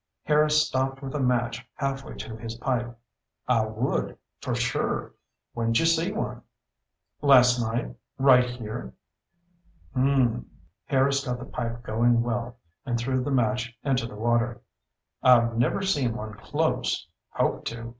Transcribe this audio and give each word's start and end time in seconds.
Harris 0.23 0.65
stopped 0.65 1.03
with 1.03 1.13
a 1.13 1.19
match 1.19 1.63
halfway 1.75 2.15
to 2.15 2.35
his 2.35 2.55
pipe. 2.55 2.97
"I 3.47 3.65
would. 3.67 4.17
For 4.39 4.55
sure. 4.55 5.13
When'd 5.53 5.77
you 5.77 5.85
see 5.85 6.11
one?" 6.11 6.41
"Last 7.21 7.59
night. 7.61 7.95
Right 8.17 8.49
here." 8.49 8.95
"Mmmmm." 9.95 10.45
Harris 10.85 11.23
got 11.23 11.37
the 11.37 11.45
pipe 11.45 11.83
going 11.83 12.23
well 12.23 12.57
and 12.83 12.97
threw 12.97 13.23
the 13.23 13.29
match 13.29 13.77
into 13.83 14.07
the 14.07 14.15
water. 14.15 14.61
"I've 15.21 15.55
never 15.55 15.83
seen 15.83 16.15
one 16.17 16.33
close. 16.33 17.07
Hoped 17.29 17.67
to. 17.67 17.89